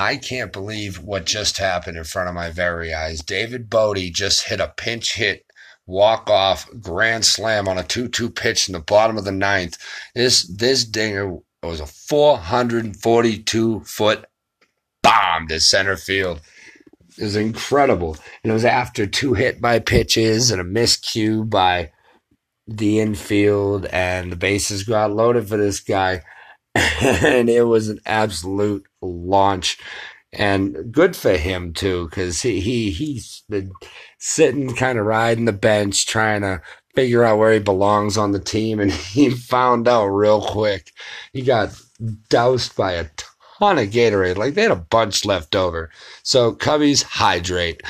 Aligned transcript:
I 0.00 0.16
can't 0.16 0.50
believe 0.50 0.98
what 0.98 1.26
just 1.26 1.58
happened 1.58 1.98
in 1.98 2.04
front 2.04 2.30
of 2.30 2.34
my 2.34 2.50
very 2.50 2.94
eyes. 2.94 3.20
David 3.20 3.68
Bote 3.68 3.98
just 4.12 4.48
hit 4.48 4.58
a 4.58 4.72
pinch 4.74 5.14
hit 5.14 5.44
walk 5.86 6.30
off 6.30 6.70
grand 6.80 7.24
slam 7.24 7.68
on 7.68 7.76
a 7.76 7.82
2-2 7.82 8.34
pitch 8.34 8.68
in 8.68 8.72
the 8.72 8.80
bottom 8.80 9.18
of 9.18 9.24
the 9.24 9.32
ninth. 9.32 9.76
This 10.14 10.46
this 10.46 10.84
dinger 10.84 11.36
was 11.62 11.80
a 11.80 11.86
442 11.86 13.80
foot 13.80 14.24
bomb 15.02 15.48
to 15.48 15.60
center 15.60 15.96
field. 15.96 16.40
It 17.18 17.24
was 17.24 17.36
incredible. 17.36 18.16
And 18.42 18.50
it 18.50 18.54
was 18.54 18.64
after 18.64 19.06
two 19.06 19.34
hit 19.34 19.60
by 19.60 19.80
pitches 19.80 20.50
and 20.50 20.62
a 20.62 20.64
miscue 20.64 21.48
by 21.48 21.92
the 22.66 23.00
infield, 23.00 23.84
and 23.86 24.32
the 24.32 24.36
bases 24.36 24.84
got 24.84 25.12
loaded 25.12 25.48
for 25.48 25.58
this 25.58 25.80
guy. 25.80 26.22
and 26.74 27.48
it 27.48 27.64
was 27.64 27.88
an 27.88 28.00
absolute 28.06 28.86
launch. 29.02 29.78
And 30.32 30.92
good 30.92 31.16
for 31.16 31.32
him 31.32 31.72
too, 31.72 32.08
because 32.08 32.42
he, 32.42 32.60
he 32.60 32.90
he's 32.90 33.42
been 33.48 33.72
sitting 34.18 34.74
kind 34.76 34.98
of 34.98 35.06
riding 35.06 35.44
the 35.46 35.52
bench 35.52 36.06
trying 36.06 36.42
to 36.42 36.62
figure 36.94 37.24
out 37.24 37.38
where 37.38 37.52
he 37.52 37.58
belongs 37.58 38.16
on 38.16 38.32
the 38.32 38.38
team 38.40 38.78
and 38.80 38.92
he 39.12 39.30
found 39.30 39.88
out 39.88 40.06
real 40.06 40.42
quick. 40.42 40.92
He 41.32 41.42
got 41.42 41.70
doused 42.28 42.76
by 42.76 42.92
a 42.92 43.06
ton 43.60 43.78
a 43.78 43.86
Gatorade. 43.86 44.36
Like 44.36 44.54
they 44.54 44.62
had 44.62 44.70
a 44.70 44.76
bunch 44.76 45.24
left 45.24 45.54
over. 45.54 45.90
So 46.22 46.52
Cubbies 46.52 47.02
hydrate. 47.02 47.82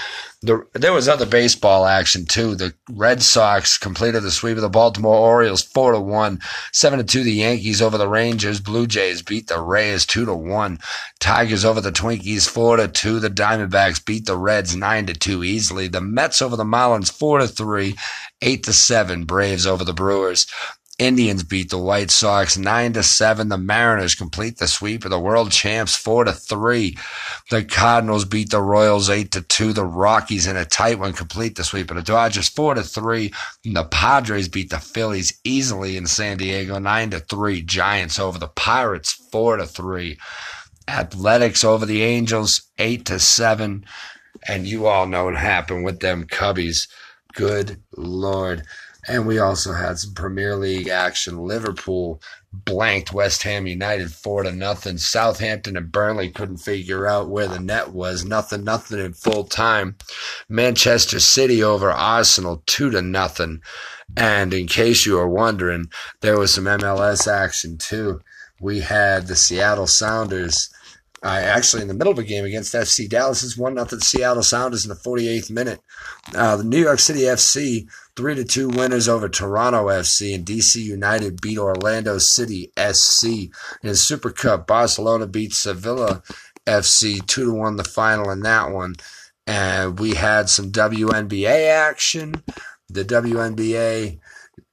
The, 0.42 0.66
there 0.73 0.95
was 0.95 1.06
other 1.06 1.27
baseball 1.27 1.84
action 1.84 2.24
too. 2.24 2.55
The 2.55 2.73
Red 2.91 3.23
Sox 3.23 3.77
completed 3.77 4.23
the 4.23 4.30
sweep 4.30 4.56
of 4.56 4.62
the 4.62 4.70
Baltimore 4.70 5.14
Orioles 5.14 5.62
four 5.62 5.92
to 5.92 6.01
one, 6.01 6.41
seven 6.73 6.98
to 6.98 7.05
two. 7.05 7.23
The 7.23 7.33
Yankees 7.33 7.83
over 7.83 7.98
the 7.98 8.09
Rangers. 8.09 8.59
Blue 8.59 8.87
Jays 8.87 9.20
beat 9.20 9.48
the 9.48 9.61
Rays 9.61 10.06
two 10.06 10.25
to 10.25 10.34
one. 10.34 10.78
Tigers 11.19 11.64
over 11.64 11.83
the 11.83 11.92
Twinkies 11.92 12.48
four 12.48 12.78
to 12.78 12.89
two. 12.89 13.20
The 13.20 13.28
Diamondbacks 13.28 14.02
beat 14.02 14.25
the 14.25 14.37
Reds 14.37 14.75
nine 14.75 15.05
to 15.06 15.14
two 15.14 15.45
easily. 15.45 15.89
The 15.89 16.00
Mets 16.00 16.41
over 16.41 16.56
the 16.56 16.64
Marlins 16.64 17.12
four 17.12 17.39
to 17.39 17.47
three, 17.47 17.97
eight 18.41 18.62
to 18.64 18.73
seven. 18.73 19.25
Braves 19.25 19.67
over 19.67 19.84
the 19.84 19.92
Brewers. 19.92 20.47
Indians 21.01 21.43
beat 21.43 21.70
the 21.70 21.79
White 21.79 22.11
Sox 22.11 22.59
nine 22.59 22.93
to 22.93 23.03
seven. 23.03 23.48
The 23.48 23.56
Mariners 23.56 24.15
complete 24.15 24.59
the 24.59 24.69
sweep 24.69 25.07
of 25.07 25.11
the 25.11 25.19
world 25.19 25.51
champs 25.51 25.97
four 25.97 26.25
to 26.25 26.33
three. 26.33 26.98
The 27.51 27.65
Cardinals 27.65 28.27
beat 28.27 28.51
the 28.51 28.61
Royals 28.61 29.09
eight 29.09 29.33
to 29.33 29.41
two. 29.41 29.73
The 29.73 29.87
Rockies 29.87 30.47
in 30.47 30.59
a 30.59 30.67
tight 30.67 30.98
one 30.98 31.15
complete 31.15 31.57
the 31.57 31.65
sweep 31.65 31.91
of 31.91 31.97
the 31.97 32.03
Dodgers 32.03 32.51
four 32.51 32.75
to 32.75 32.83
three. 32.83 33.33
And 33.65 33.77
the 33.77 33.84
Padres 33.84 34.48
beat 34.48 34.69
the 34.69 34.79
Phillies 34.79 35.41
easily 35.42 35.97
in 35.97 36.07
San 36.07 36.37
Diego 36.37 36.79
nine 36.79 37.09
to 37.12 37.20
three. 37.20 37.62
Giants 37.62 38.19
over 38.19 38.39
the 38.39 38.48
Pirates 38.48 39.11
four 39.33 39.57
to 39.57 39.64
three. 39.67 40.19
Athletics 40.87 41.64
over 41.64 41.87
the 41.87 42.03
Angels 42.03 42.61
eight 42.79 43.07
to 43.07 43.19
seven. 43.19 43.87
And 44.47 44.67
you 44.67 44.87
all 44.87 45.07
know 45.07 45.25
what 45.25 45.37
happened 45.37 45.83
with 45.83 46.01
them 46.01 46.25
Cubbies. 46.25 46.89
Good 47.33 47.83
Lord. 47.97 48.64
And 49.09 49.27
we 49.27 49.39
also 49.39 49.73
had 49.73 49.98
some 49.98 50.15
Premier 50.15 50.56
League 50.56 50.89
action. 50.89 51.39
Liverpool 51.39 52.20
blanked 52.53 53.12
West 53.12 53.42
Ham 53.45 53.67
United 53.67 54.12
four 54.12 54.42
to 54.42 54.53
nothing. 54.53 54.98
Southampton 54.98 55.77
and 55.77 55.92
Burnley 55.92 56.31
couldn't 56.31 56.59
figure 56.59 57.07
out 57.07 57.31
where 57.31 57.48
the 57.48 57.61
net 57.61 57.92
was. 57.92 58.25
Nothing, 58.25 58.65
nothing 58.65 58.98
in 58.98 59.12
full 59.12 59.45
time. 59.45 59.97
Manchester 60.48 61.20
City 61.20 61.62
over 61.62 61.91
Arsenal 61.91 62.62
two 62.67 62.91
to 62.91 63.01
nothing. 63.01 63.62
And 64.17 64.53
in 64.53 64.67
case 64.67 65.07
you 65.07 65.19
are 65.19 65.29
wondering, 65.29 65.91
there 66.20 66.39
was 66.39 66.53
some 66.55 66.64
MLS 66.64 67.29
action 67.29 67.79
too. 67.79 68.20
We 68.61 68.81
had 68.81 69.27
the 69.27 69.37
Seattle 69.37 69.87
Sounders. 69.87 70.70
Uh, 71.23 71.29
actually, 71.29 71.83
in 71.83 71.89
the 71.89 71.95
middle 71.95 72.12
of 72.12 72.19
a 72.19 72.25
game 72.25 72.45
against 72.45 72.75
FC 72.75 73.09
Dallas, 73.09 73.42
is 73.42 73.57
one 73.57 73.75
nothing 73.75 74.01
Seattle 74.01 74.42
Sounders 74.42 74.85
in 74.85 74.89
the 74.89 74.95
48th 74.95 75.51
minute. 75.51 75.81
Uh, 76.35 76.57
the 76.57 76.64
New 76.64 76.81
York 76.81 76.98
City 76.98 77.20
FC 77.20 77.87
three 78.21 78.35
to 78.35 78.45
two 78.45 78.69
winners 78.69 79.08
over 79.08 79.31
Toronto 79.31 79.86
FC 79.86 80.35
and 80.35 80.45
DC 80.45 80.77
United 80.77 81.41
beat 81.41 81.57
Orlando 81.57 82.19
City 82.19 82.70
SC 82.79 83.48
in 83.83 83.95
Super 83.95 84.29
Cup. 84.31 84.67
Barcelona 84.67 85.27
beat 85.27 85.55
Sevilla 85.55 86.23
FC 86.67 87.27
two 87.27 87.47
to 87.47 87.55
one 87.55 87.77
the 87.77 87.85
final 87.85 88.29
in 88.29 88.41
that 88.41 88.73
one. 88.73 88.97
And 89.47 89.98
we 89.98 90.17
had 90.17 90.51
some 90.51 90.70
WNBA 90.70 91.70
action. 91.70 92.45
The 92.91 93.07
WNBA 93.07 94.19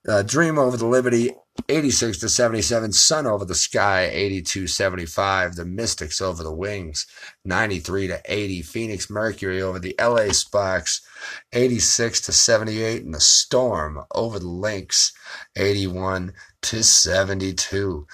uh, 0.10 0.24
Dream 0.24 0.60
over 0.60 0.76
the 0.76 0.86
Liberty 0.86 1.32
86 1.70 2.20
to 2.20 2.30
77, 2.30 2.92
Sun 2.94 3.28
over 3.28 3.46
the 3.46 3.56
Sky 3.56 4.10
82 4.12 4.68
75, 4.68 5.56
the 5.56 5.66
Mystics 5.66 6.22
over 6.22 6.44
the 6.44 6.54
Wings 6.54 7.06
93 7.46 8.08
to 8.08 8.22
80, 8.26 8.62
Phoenix 8.62 9.10
Mercury 9.10 9.62
over 9.62 9.80
the 9.80 9.96
LA 10.00 10.32
Sparks 10.32 11.02
86 11.54 12.22
to 12.22 12.32
78, 12.32 13.04
and 13.04 13.14
the 13.14 13.20
Storm 13.20 14.04
over 14.14 14.40
the 14.40 14.48
Lynx 14.48 15.14
81 15.56 16.34
to 16.64 16.84
72. 16.84 18.08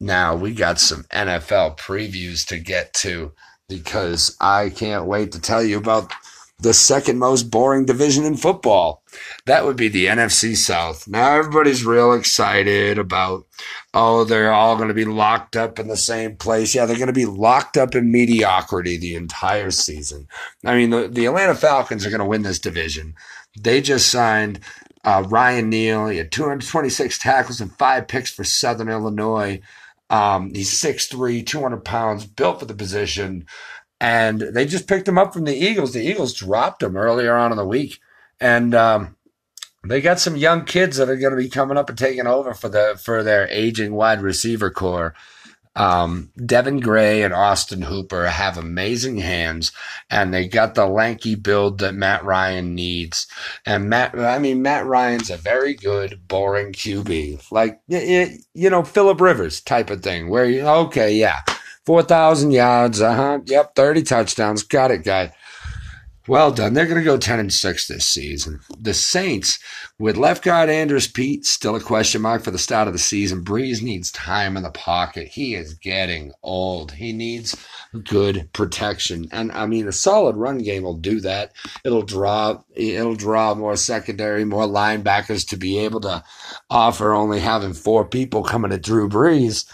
Now 0.00 0.36
we 0.36 0.54
got 0.54 0.78
some 0.78 1.04
NFL 1.04 1.78
previews 1.78 2.46
to 2.48 2.58
get 2.58 2.92
to 2.94 3.32
because 3.68 4.36
I 4.40 4.70
can't 4.70 5.06
wait 5.06 5.32
to 5.32 5.40
tell 5.40 5.62
you 5.62 5.78
about 5.78 6.12
the 6.58 6.72
second 6.72 7.18
most 7.18 7.50
boring 7.50 7.84
division 7.84 8.24
in 8.24 8.36
football. 8.36 9.02
That 9.44 9.64
would 9.64 9.76
be 9.76 9.88
the 9.88 10.06
NFC 10.06 10.56
South. 10.56 11.06
Now 11.06 11.36
everybody's 11.36 11.84
real 11.84 12.12
excited 12.14 12.98
about, 12.98 13.46
oh, 13.92 14.24
they're 14.24 14.52
all 14.52 14.76
going 14.76 14.88
to 14.88 14.94
be 14.94 15.04
locked 15.04 15.54
up 15.56 15.78
in 15.78 15.88
the 15.88 15.96
same 15.96 16.36
place. 16.36 16.74
Yeah, 16.74 16.86
they're 16.86 16.96
going 16.96 17.08
to 17.08 17.12
be 17.12 17.26
locked 17.26 17.76
up 17.76 17.94
in 17.94 18.10
mediocrity 18.10 18.96
the 18.96 19.14
entire 19.14 19.70
season. 19.70 20.28
I 20.64 20.76
mean, 20.76 20.90
the, 20.90 21.08
the 21.08 21.26
Atlanta 21.26 21.54
Falcons 21.54 22.06
are 22.06 22.10
going 22.10 22.20
to 22.20 22.26
win 22.26 22.42
this 22.42 22.58
division. 22.58 23.14
They 23.58 23.82
just 23.82 24.10
signed 24.10 24.60
uh, 25.04 25.24
Ryan 25.28 25.68
Neal. 25.68 26.08
He 26.08 26.18
had 26.18 26.32
226 26.32 27.18
tackles 27.18 27.60
and 27.60 27.72
five 27.72 28.08
picks 28.08 28.30
for 28.30 28.44
Southern 28.44 28.88
Illinois. 28.88 29.60
Um, 30.08 30.54
he's 30.54 30.70
6'3, 30.70 31.44
200 31.44 31.84
pounds, 31.84 32.26
built 32.26 32.60
for 32.60 32.64
the 32.66 32.74
position 32.74 33.46
and 34.00 34.40
they 34.40 34.66
just 34.66 34.88
picked 34.88 35.08
him 35.08 35.18
up 35.18 35.32
from 35.32 35.44
the 35.44 35.56
Eagles. 35.56 35.92
The 35.92 36.06
Eagles 36.06 36.34
dropped 36.34 36.82
him 36.82 36.96
earlier 36.96 37.34
on 37.34 37.50
in 37.50 37.56
the 37.56 37.66
week, 37.66 38.00
and 38.40 38.74
um, 38.74 39.16
they 39.84 40.00
got 40.00 40.20
some 40.20 40.36
young 40.36 40.64
kids 40.64 40.96
that 40.96 41.08
are 41.08 41.16
going 41.16 41.30
to 41.32 41.42
be 41.42 41.48
coming 41.48 41.78
up 41.78 41.88
and 41.88 41.98
taking 41.98 42.26
over 42.26 42.54
for 42.54 42.68
the 42.68 43.00
for 43.02 43.22
their 43.22 43.48
aging 43.48 43.94
wide 43.94 44.20
receiver 44.20 44.70
core. 44.70 45.14
Um, 45.74 46.30
Devin 46.42 46.80
Gray 46.80 47.22
and 47.22 47.34
Austin 47.34 47.82
Hooper 47.82 48.28
have 48.28 48.56
amazing 48.56 49.18
hands, 49.18 49.72
and 50.08 50.32
they 50.32 50.48
got 50.48 50.74
the 50.74 50.86
lanky 50.86 51.34
build 51.34 51.80
that 51.80 51.94
Matt 51.94 52.24
Ryan 52.24 52.74
needs. 52.74 53.26
And 53.66 53.90
Matt, 53.90 54.18
I 54.18 54.38
mean, 54.38 54.62
Matt 54.62 54.86
Ryan's 54.86 55.28
a 55.28 55.36
very 55.36 55.74
good, 55.74 56.26
boring 56.28 56.72
QB, 56.72 57.52
like 57.52 57.80
you 57.88 58.70
know 58.70 58.84
Philip 58.84 59.20
Rivers 59.20 59.60
type 59.60 59.90
of 59.90 60.02
thing, 60.02 60.30
where 60.30 60.46
you 60.46 60.62
okay, 60.62 61.14
yeah 61.14 61.40
4,000 61.86 62.50
yards. 62.50 63.00
Uh 63.00 63.14
huh. 63.14 63.38
Yep. 63.46 63.74
30 63.74 64.02
touchdowns. 64.02 64.62
Got 64.62 64.90
it, 64.90 65.04
guy. 65.04 65.32
Well 66.28 66.50
done. 66.50 66.74
They're 66.74 66.86
going 66.86 66.98
to 66.98 67.04
go 67.04 67.18
10 67.18 67.38
and 67.38 67.52
6 67.52 67.86
this 67.86 68.06
season. 68.06 68.58
The 68.80 68.94
Saints, 68.94 69.60
with 69.96 70.16
left 70.16 70.42
guard 70.42 70.68
Andrus 70.68 71.06
Peat, 71.06 71.46
still 71.46 71.76
a 71.76 71.80
question 71.80 72.20
mark 72.20 72.42
for 72.42 72.50
the 72.50 72.58
start 72.58 72.88
of 72.88 72.94
the 72.94 72.98
season. 72.98 73.44
Brees 73.44 73.80
needs 73.80 74.10
time 74.10 74.56
in 74.56 74.64
the 74.64 74.70
pocket. 74.70 75.28
He 75.28 75.54
is 75.54 75.74
getting 75.74 76.32
old. 76.42 76.90
He 76.90 77.12
needs 77.12 77.56
good 78.02 78.48
protection. 78.52 79.28
And 79.30 79.52
I 79.52 79.66
mean, 79.66 79.86
a 79.86 79.92
solid 79.92 80.36
run 80.36 80.58
game 80.58 80.82
will 80.82 80.98
do 80.98 81.20
that. 81.20 81.52
It'll 81.84 82.02
draw, 82.02 82.60
it'll 82.74 83.14
draw 83.14 83.54
more 83.54 83.76
secondary, 83.76 84.44
more 84.44 84.66
linebackers 84.66 85.48
to 85.50 85.56
be 85.56 85.78
able 85.78 86.00
to 86.00 86.24
offer 86.68 87.12
only 87.12 87.38
having 87.38 87.72
four 87.72 88.04
people 88.04 88.42
coming 88.42 88.72
at 88.72 88.82
Drew 88.82 89.08
Brees. 89.08 89.64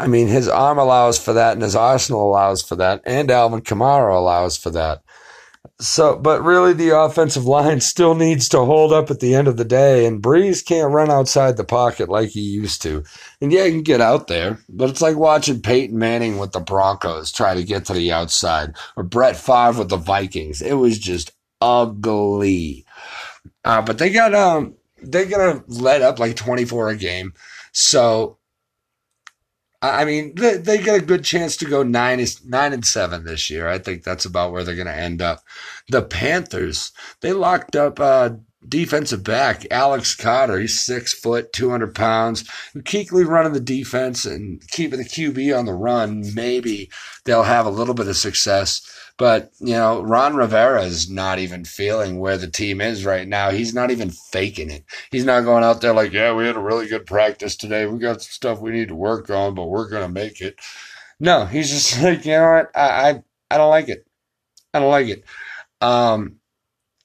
I 0.00 0.06
mean, 0.06 0.28
his 0.28 0.48
arm 0.48 0.78
allows 0.78 1.18
for 1.18 1.34
that, 1.34 1.52
and 1.52 1.62
his 1.62 1.76
arsenal 1.76 2.26
allows 2.26 2.62
for 2.62 2.74
that, 2.76 3.02
and 3.04 3.30
Alvin 3.30 3.60
Kamara 3.60 4.16
allows 4.16 4.56
for 4.56 4.70
that. 4.70 5.02
So, 5.78 6.16
but 6.16 6.42
really, 6.42 6.72
the 6.72 6.98
offensive 6.98 7.44
line 7.44 7.80
still 7.82 8.14
needs 8.14 8.48
to 8.48 8.60
hold 8.60 8.94
up 8.94 9.10
at 9.10 9.20
the 9.20 9.34
end 9.34 9.46
of 9.46 9.58
the 9.58 9.64
day, 9.64 10.06
and 10.06 10.22
Brees 10.22 10.64
can't 10.64 10.92
run 10.92 11.10
outside 11.10 11.58
the 11.58 11.64
pocket 11.64 12.08
like 12.08 12.30
he 12.30 12.40
used 12.40 12.80
to. 12.82 13.04
And 13.42 13.52
yeah, 13.52 13.66
he 13.66 13.72
can 13.72 13.82
get 13.82 14.00
out 14.00 14.26
there, 14.26 14.58
but 14.70 14.88
it's 14.88 15.02
like 15.02 15.16
watching 15.16 15.60
Peyton 15.60 15.98
Manning 15.98 16.38
with 16.38 16.52
the 16.52 16.60
Broncos 16.60 17.30
try 17.30 17.54
to 17.54 17.62
get 17.62 17.84
to 17.86 17.92
the 17.92 18.10
outside, 18.10 18.74
or 18.96 19.02
Brett 19.02 19.36
Favre 19.36 19.80
with 19.80 19.90
the 19.90 19.98
Vikings. 19.98 20.62
It 20.62 20.74
was 20.74 20.98
just 20.98 21.32
ugly. 21.60 22.86
Uh, 23.66 23.82
but 23.82 23.98
they 23.98 24.08
got 24.08 24.34
um, 24.34 24.76
they 25.02 25.26
got 25.26 25.52
to 25.52 25.64
let 25.68 26.00
up 26.00 26.18
like 26.18 26.36
twenty 26.36 26.64
four 26.64 26.88
a 26.88 26.96
game, 26.96 27.34
so 27.72 28.38
I 29.82 30.04
mean, 30.04 30.34
they, 30.34 30.58
they 30.58 30.78
get 30.78 31.02
a 31.02 31.04
good 31.04 31.24
chance 31.24 31.56
to 31.58 31.64
go 31.64 31.82
nine 31.82 32.20
is 32.20 32.44
nine 32.44 32.74
and 32.74 32.84
seven 32.84 33.24
this 33.24 33.48
year. 33.48 33.66
I 33.66 33.78
think 33.78 34.02
that's 34.02 34.26
about 34.26 34.52
where 34.52 34.62
they're 34.62 34.74
going 34.74 34.86
to 34.86 34.94
end 34.94 35.22
up. 35.22 35.42
The 35.88 36.02
Panthers 36.02 36.92
they 37.20 37.32
locked 37.32 37.76
up 37.76 37.98
uh, 37.98 38.30
defensive 38.66 39.24
back, 39.24 39.66
Alex 39.70 40.14
Cotter. 40.14 40.58
He's 40.58 40.80
six 40.80 41.12
foot, 41.12 41.52
200 41.52 41.94
pounds. 41.94 42.44
Kuechly 42.76 43.26
running 43.26 43.52
the 43.52 43.60
defense 43.60 44.24
and 44.24 44.62
keeping 44.68 44.98
the 44.98 45.04
QB 45.04 45.58
on 45.58 45.66
the 45.66 45.74
run. 45.74 46.34
Maybe 46.34 46.90
they'll 47.24 47.42
have 47.44 47.66
a 47.66 47.70
little 47.70 47.94
bit 47.94 48.08
of 48.08 48.16
success. 48.16 48.82
But, 49.16 49.50
you 49.58 49.74
know, 49.74 50.02
Ron 50.02 50.34
Rivera 50.34 50.82
is 50.82 51.10
not 51.10 51.38
even 51.38 51.66
feeling 51.66 52.18
where 52.18 52.38
the 52.38 52.50
team 52.50 52.80
is 52.80 53.04
right 53.04 53.28
now. 53.28 53.50
He's 53.50 53.74
not 53.74 53.90
even 53.90 54.10
faking 54.10 54.70
it. 54.70 54.84
He's 55.10 55.26
not 55.26 55.42
going 55.42 55.62
out 55.62 55.82
there 55.82 55.92
like, 55.92 56.12
yeah, 56.12 56.32
we 56.32 56.46
had 56.46 56.56
a 56.56 56.60
really 56.60 56.88
good 56.88 57.04
practice 57.04 57.54
today. 57.54 57.84
We 57.84 57.98
got 57.98 58.22
some 58.22 58.30
stuff 58.30 58.60
we 58.60 58.70
need 58.70 58.88
to 58.88 58.94
work 58.94 59.28
on, 59.28 59.54
but 59.54 59.66
we're 59.66 59.90
to 59.90 60.08
make 60.08 60.40
it. 60.40 60.58
No, 61.18 61.44
he's 61.44 61.68
just 61.68 62.02
like, 62.02 62.24
you 62.24 62.32
know 62.32 62.50
what? 62.50 62.70
I, 62.74 63.10
I, 63.10 63.22
I 63.50 63.58
don't 63.58 63.68
like 63.68 63.90
it. 63.90 64.06
I 64.72 64.80
don't 64.80 64.90
like 64.90 65.08
it. 65.08 65.24
Um, 65.82 66.39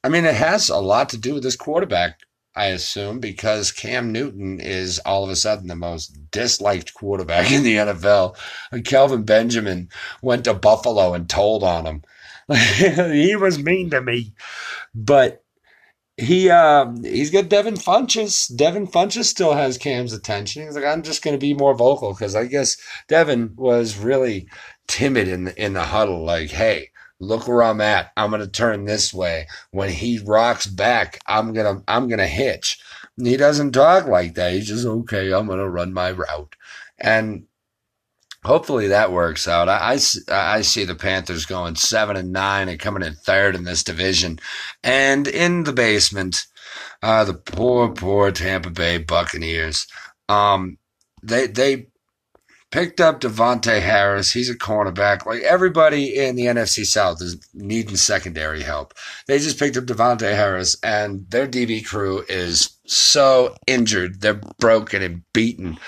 I 0.06 0.08
mean, 0.08 0.24
it 0.24 0.36
has 0.36 0.68
a 0.68 0.78
lot 0.78 1.08
to 1.08 1.18
do 1.18 1.34
with 1.34 1.42
this 1.42 1.56
quarterback, 1.56 2.20
I 2.54 2.66
assume, 2.66 3.18
because 3.18 3.72
Cam 3.72 4.12
Newton 4.12 4.60
is 4.60 5.00
all 5.00 5.24
of 5.24 5.30
a 5.30 5.34
sudden 5.34 5.66
the 5.66 5.74
most 5.74 6.30
disliked 6.30 6.94
quarterback 6.94 7.50
in 7.50 7.64
the 7.64 7.74
NFL. 7.74 8.36
And 8.70 8.84
Kelvin 8.84 9.24
Benjamin 9.24 9.88
went 10.22 10.44
to 10.44 10.54
Buffalo 10.54 11.12
and 11.12 11.28
told 11.28 11.64
on 11.64 11.86
him. 11.86 12.02
he 13.12 13.34
was 13.34 13.58
mean 13.58 13.90
to 13.90 14.00
me. 14.00 14.32
But 14.94 15.42
he 16.16 16.50
um, 16.50 17.02
he's 17.02 17.32
got 17.32 17.48
Devin 17.48 17.74
Funchess. 17.74 18.54
Devin 18.54 18.86
Funchess 18.86 19.24
still 19.24 19.54
has 19.54 19.76
Cam's 19.76 20.12
attention. 20.12 20.62
He's 20.62 20.76
like, 20.76 20.84
I'm 20.84 21.02
just 21.02 21.24
going 21.24 21.34
to 21.34 21.40
be 21.40 21.52
more 21.52 21.74
vocal 21.74 22.12
because 22.12 22.36
I 22.36 22.46
guess 22.46 22.76
Devin 23.08 23.54
was 23.56 23.98
really 23.98 24.46
timid 24.86 25.26
in 25.26 25.44
the, 25.46 25.60
in 25.60 25.72
the 25.72 25.82
huddle. 25.82 26.24
Like, 26.24 26.50
hey, 26.50 26.90
look 27.20 27.48
where 27.48 27.62
I'm 27.62 27.80
at. 27.80 28.12
I'm 28.16 28.30
going 28.30 28.42
to 28.42 28.48
turn 28.48 28.84
this 28.84 29.12
way. 29.12 29.46
When 29.70 29.90
he 29.90 30.18
rocks 30.18 30.66
back, 30.66 31.18
I'm 31.26 31.52
going 31.52 31.76
to, 31.76 31.84
I'm 31.88 32.08
going 32.08 32.18
to 32.18 32.26
hitch. 32.26 32.78
He 33.16 33.36
doesn't 33.36 33.72
talk 33.72 34.06
like 34.06 34.34
that. 34.34 34.52
He's 34.52 34.68
just, 34.68 34.86
okay, 34.86 35.32
I'm 35.32 35.46
going 35.46 35.58
to 35.58 35.68
run 35.68 35.92
my 35.92 36.10
route. 36.10 36.54
And 36.98 37.44
hopefully 38.44 38.88
that 38.88 39.12
works 39.12 39.48
out. 39.48 39.68
I, 39.68 39.94
I, 39.94 39.98
I, 40.28 40.60
see 40.60 40.84
the 40.84 40.94
Panthers 40.94 41.46
going 41.46 41.74
seven 41.74 42.16
and 42.16 42.32
nine 42.32 42.68
and 42.68 42.78
coming 42.78 43.02
in 43.02 43.14
third 43.14 43.54
in 43.54 43.64
this 43.64 43.82
division. 43.82 44.38
And 44.84 45.26
in 45.26 45.64
the 45.64 45.72
basement, 45.72 46.46
uh, 47.02 47.24
the 47.24 47.34
poor, 47.34 47.90
poor 47.90 48.30
Tampa 48.30 48.70
Bay 48.70 48.98
Buccaneers. 48.98 49.86
Um, 50.28 50.78
they, 51.22 51.46
they 51.46 51.88
picked 52.76 53.00
up 53.00 53.22
De'Vante 53.22 53.80
Harris. 53.80 54.32
He's 54.32 54.50
a 54.50 54.54
cornerback. 54.54 55.24
Like 55.24 55.40
everybody 55.40 56.14
in 56.14 56.36
the 56.36 56.44
NFC 56.44 56.84
South 56.84 57.22
is 57.22 57.38
needing 57.54 57.96
secondary 57.96 58.62
help. 58.62 58.92
They 59.26 59.38
just 59.38 59.58
picked 59.58 59.78
up 59.78 59.84
De'Vante 59.84 60.34
Harris, 60.34 60.76
and 60.82 61.24
their 61.30 61.48
DB 61.48 61.82
crew 61.86 62.22
is 62.28 62.78
so 62.86 63.56
injured. 63.66 64.20
They're 64.20 64.42
broken 64.58 65.02
and 65.02 65.22
beaten. 65.32 65.78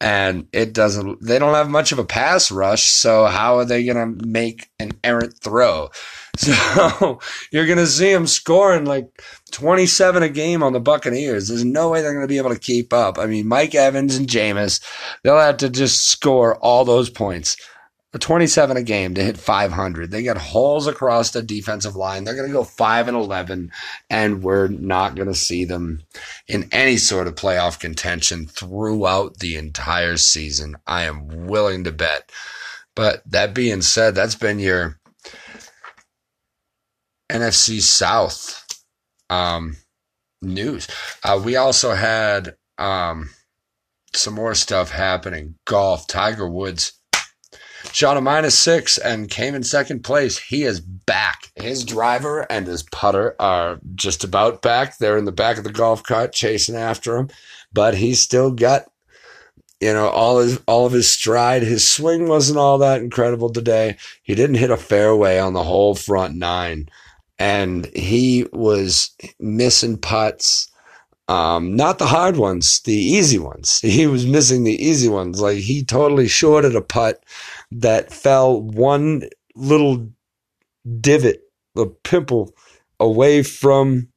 And 0.00 0.46
it 0.52 0.72
doesn't, 0.72 1.20
they 1.20 1.38
don't 1.40 1.54
have 1.54 1.68
much 1.68 1.90
of 1.90 1.98
a 1.98 2.04
pass 2.04 2.52
rush. 2.52 2.84
So 2.84 3.26
how 3.26 3.56
are 3.58 3.64
they 3.64 3.84
going 3.84 4.16
to 4.16 4.26
make 4.26 4.70
an 4.78 4.92
errant 5.02 5.34
throw? 5.42 5.90
So 6.38 7.18
you're 7.50 7.66
going 7.66 7.78
to 7.78 7.86
see 7.88 8.12
them 8.12 8.28
scoring 8.28 8.84
like 8.84 9.08
27 9.50 10.22
a 10.22 10.28
game 10.28 10.62
on 10.62 10.72
the 10.72 10.78
Buccaneers. 10.78 11.48
There's 11.48 11.64
no 11.64 11.88
way 11.88 12.00
they're 12.00 12.12
going 12.12 12.22
to 12.22 12.28
be 12.28 12.38
able 12.38 12.54
to 12.54 12.60
keep 12.60 12.92
up. 12.92 13.18
I 13.18 13.26
mean, 13.26 13.48
Mike 13.48 13.74
Evans 13.74 14.14
and 14.14 14.28
Jameis, 14.28 14.80
they'll 15.24 15.36
have 15.36 15.56
to 15.56 15.68
just 15.68 16.06
score 16.06 16.56
all 16.58 16.84
those 16.84 17.10
points. 17.10 17.56
27 18.16 18.78
a 18.78 18.82
game 18.82 19.14
to 19.14 19.22
hit 19.22 19.36
500. 19.36 20.10
They 20.10 20.22
got 20.22 20.38
holes 20.38 20.86
across 20.86 21.30
the 21.30 21.42
defensive 21.42 21.94
line. 21.94 22.24
They're 22.24 22.34
going 22.34 22.48
to 22.48 22.52
go 22.52 22.64
5 22.64 23.08
and 23.08 23.16
11 23.16 23.70
and 24.08 24.42
we're 24.42 24.68
not 24.68 25.14
going 25.14 25.28
to 25.28 25.34
see 25.34 25.66
them 25.66 26.02
in 26.46 26.68
any 26.72 26.96
sort 26.96 27.26
of 27.26 27.34
playoff 27.34 27.78
contention 27.78 28.46
throughout 28.46 29.40
the 29.40 29.56
entire 29.56 30.16
season. 30.16 30.76
I 30.86 31.04
am 31.04 31.46
willing 31.46 31.84
to 31.84 31.92
bet. 31.92 32.32
But 32.96 33.22
that 33.30 33.54
being 33.54 33.82
said, 33.82 34.14
that's 34.14 34.34
been 34.34 34.58
your 34.58 34.98
NFC 37.30 37.82
South 37.82 38.66
um, 39.28 39.76
news. 40.40 40.88
Uh, 41.22 41.40
we 41.44 41.56
also 41.56 41.92
had 41.92 42.56
um, 42.78 43.28
some 44.14 44.34
more 44.34 44.54
stuff 44.54 44.90
happening. 44.90 45.56
Golf, 45.66 46.06
Tiger 46.06 46.48
Woods 46.48 46.97
shot 47.92 48.16
a 48.16 48.20
minus 48.20 48.58
six 48.58 48.98
and 48.98 49.30
came 49.30 49.54
in 49.54 49.62
second 49.62 50.04
place. 50.04 50.38
He 50.38 50.64
is 50.64 50.80
back. 50.80 51.50
His 51.56 51.84
driver 51.84 52.46
and 52.50 52.66
his 52.66 52.82
putter 52.82 53.34
are 53.38 53.80
just 53.94 54.24
about 54.24 54.62
back. 54.62 54.98
They're 54.98 55.18
in 55.18 55.24
the 55.24 55.32
back 55.32 55.58
of 55.58 55.64
the 55.64 55.72
golf 55.72 56.02
cart 56.02 56.32
chasing 56.32 56.76
after 56.76 57.16
him, 57.16 57.30
but 57.72 57.94
he's 57.94 58.20
still 58.20 58.50
got 58.50 58.86
you 59.80 59.92
know 59.92 60.08
all 60.08 60.38
his 60.38 60.60
all 60.66 60.86
of 60.86 60.92
his 60.92 61.08
stride 61.08 61.62
his 61.62 61.86
swing 61.86 62.26
wasn't 62.26 62.58
all 62.58 62.78
that 62.78 63.00
incredible 63.00 63.48
today 63.48 63.96
he 64.24 64.34
didn't 64.34 64.56
hit 64.56 64.72
a 64.72 64.76
fairway 64.76 65.38
on 65.38 65.52
the 65.52 65.62
whole 65.62 65.94
front 65.94 66.34
nine 66.34 66.88
and 67.38 67.86
he 67.94 68.46
was 68.52 69.10
missing 69.38 69.96
putts. 69.96 70.70
Um, 71.28 71.76
not 71.76 71.98
the 71.98 72.06
hard 72.06 72.36
ones, 72.36 72.80
the 72.80 72.94
easy 72.94 73.38
ones. 73.38 73.80
He 73.82 74.06
was 74.06 74.26
missing 74.26 74.64
the 74.64 74.82
easy 74.82 75.08
ones. 75.08 75.40
Like 75.40 75.58
he 75.58 75.84
totally 75.84 76.26
shorted 76.28 76.74
a 76.74 76.80
putt 76.80 77.22
that 77.70 78.12
fell 78.12 78.60
one 78.60 79.28
little 79.54 80.08
divot, 81.00 81.42
a 81.76 81.86
pimple 81.86 82.54
away 83.00 83.42
from 83.42 84.08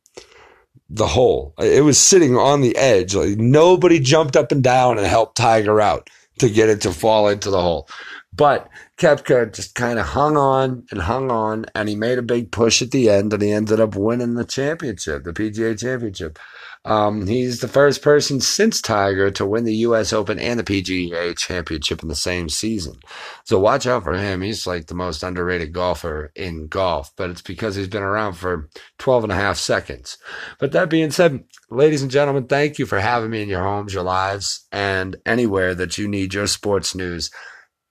the 0.89 1.07
hole. 1.07 1.53
It 1.59 1.83
was 1.83 1.98
sitting 1.98 2.38
on 2.38 2.62
the 2.62 2.75
edge. 2.75 3.15
Like 3.15 3.38
nobody 3.38 4.00
jumped 4.00 4.36
up 4.36 4.51
and 4.51 4.63
down 4.63 4.98
and 4.98 5.07
helped 5.07 5.38
Tiger 5.38 5.80
out 5.80 6.09
to 6.39 6.50
get 6.50 6.69
it 6.69 6.81
to 6.81 6.92
fall 6.92 7.27
into 7.30 7.50
the 7.50 7.62
hole. 7.62 7.88
But 8.33 8.69
Koepka 8.98 9.54
just 9.54 9.75
kind 9.75 10.00
of 10.00 10.06
hung 10.06 10.38
on 10.38 10.86
and 10.89 11.01
hung 11.01 11.30
on, 11.30 11.66
and 11.75 11.89
he 11.89 11.95
made 11.95 12.18
a 12.18 12.24
big 12.24 12.51
push 12.51 12.81
at 12.81 12.92
the 12.92 13.10
end, 13.10 13.33
and 13.33 13.42
he 13.42 13.51
ended 13.51 13.81
up 13.81 13.95
winning 13.95 14.36
the 14.36 14.45
championship, 14.45 15.25
the 15.25 15.33
PGA 15.33 15.78
championship. 15.78 16.39
Um, 16.83 17.28
he's 17.28 17.60
the 17.60 17.68
first 17.68 18.01
person 18.01 18.39
since 18.39 18.81
Tiger 18.81 19.30
to 19.31 19.45
win 19.45 19.66
the 19.66 19.75
U.S. 19.75 20.13
Open 20.13 20.39
and 20.39 20.60
the 20.60 20.63
PGA 20.63 21.38
championship 21.38 22.01
in 22.01 22.07
the 22.07 22.16
same 22.16 22.50
season. 22.50 22.95
So 23.44 23.60
watch 23.60 23.86
out 23.86 24.04
for 24.04 24.13
him. 24.13 24.42
He's 24.42 24.66
like 24.66 24.88
the 24.88 24.95
most 24.95 25.22
underrated 25.22 25.74
golfer 25.74 26.31
in 26.36 26.68
golf, 26.68 27.12
but 27.18 27.30
it's 27.30 27.44
because 27.44 27.75
he's 27.75 27.88
been 27.88 28.01
around 28.01 28.33
for 28.33 28.69
12 28.98 29.25
and 29.25 29.31
a 29.33 29.36
half 29.36 29.57
seconds. 29.57 30.18
But 30.57 30.72
that 30.72 30.89
being 30.89 31.12
said, 31.12 31.44
ladies 31.69 32.01
and 32.01 32.10
gentlemen, 32.10 32.48
thank 32.48 32.80
you 32.80 32.88
for 32.88 33.00
having 33.00 33.30
me 33.30 33.44
in 33.44 33.50
your 33.50 33.63
homes, 33.63 33.94
your 33.94 34.04
lives, 34.04 34.66
and 34.72 35.18
anywhere 35.25 35.75
that 35.75 36.00
you 36.00 36.07
need 36.07 36.33
your 36.33 36.48
sports 36.48 36.95
news 36.95 37.30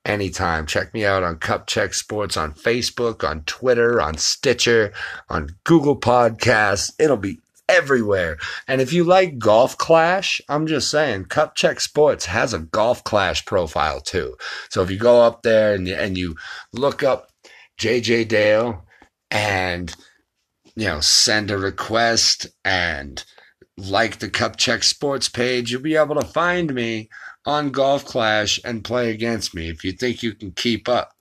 anytime. 0.05 0.67
Check 0.67 0.95
me 0.95 1.05
out 1.05 1.23
on 1.23 1.39
Cup 1.39 1.67
Check 1.67 1.95
Sports 1.95 2.37
on 2.37 2.53
Facebook, 2.53 3.29
on 3.29 3.43
Twitter, 3.45 4.01
on 4.01 4.17
Stitcher, 4.17 4.93
on 5.29 5.51
Google 5.65 5.99
Podcasts. 5.99 6.93
It'll 6.99 7.17
be 7.17 7.41
everywhere. 7.69 8.37
And 8.67 8.81
if 8.81 8.93
you 8.93 9.05
like 9.05 9.39
Golf 9.39 9.79
Clash, 9.79 10.41
I'm 10.49 10.67
just 10.67 10.91
saying, 10.91 11.27
Cup 11.27 11.55
Check 11.55 11.81
Sports 11.81 12.27
has 12.27 12.53
a 12.53 12.59
Golf 12.59 13.05
Clash 13.05 13.47
profile 13.47 14.01
too. 14.01 14.37
So 14.69 14.83
if 14.83 14.91
you 14.91 14.99
go 14.99 15.23
up 15.23 15.43
there 15.43 15.75
and 15.75 15.87
you, 15.87 15.95
and 15.95 16.19
you 16.19 16.37
look 16.73 17.03
up 17.03 17.29
JJ 17.79 18.29
Dale 18.29 18.85
and 19.31 19.95
you 20.77 20.87
know 20.87 21.01
send 21.01 21.51
a 21.51 21.59
request 21.59 22.49
and 22.65 23.25
like 23.89 24.19
the 24.19 24.29
Cup 24.29 24.57
Check 24.57 24.83
Sports 24.83 25.29
page, 25.29 25.73
you'll 25.73 25.83
be 25.83 25.97
able 25.97 26.15
to 26.21 26.27
find 26.27 26.75
me 26.75 27.09
on 27.47 27.71
Golf 27.71 28.05
Clash 28.05 28.61
and 28.65 28.85
play 28.85 29.11
against 29.11 29.55
me 29.55 29.69
if 29.69 29.85
you 29.85 29.93
think 29.93 30.23
you 30.23 30.35
can 30.35 30.53
keep 30.53 30.89
up. 30.89 31.13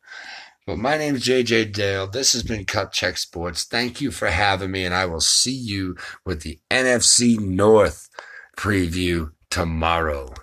But 0.67 0.77
my 0.77 0.97
name 0.97 1.15
is 1.15 1.23
JJ 1.23 1.73
Dale. 1.73 2.07
This 2.07 2.33
has 2.33 2.43
been 2.43 2.65
Cup 2.65 2.91
Check 2.91 3.17
Sports. 3.17 3.63
Thank 3.63 4.01
you 4.01 4.11
for 4.11 4.29
having 4.29 4.71
me, 4.71 4.85
and 4.85 4.93
I 4.93 5.05
will 5.05 5.21
see 5.21 5.55
you 5.55 5.95
with 6.25 6.41
the 6.41 6.59
NFC 6.69 7.39
North 7.39 8.07
preview 8.55 9.31
tomorrow. 9.49 10.31